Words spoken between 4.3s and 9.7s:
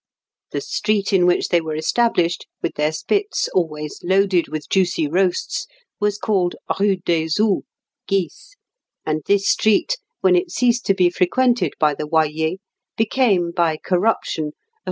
with juicy roasts, was called Rue des Oues (geese), and this